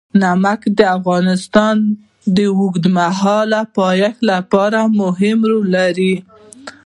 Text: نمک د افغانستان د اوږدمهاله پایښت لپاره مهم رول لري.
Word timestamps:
نمک 0.21 0.61
د 0.77 0.79
افغانستان 0.97 1.77
د 2.35 2.37
اوږدمهاله 2.57 3.61
پایښت 3.77 4.19
لپاره 4.31 4.79
مهم 4.99 5.37
رول 5.49 5.67
لري. 5.77 6.15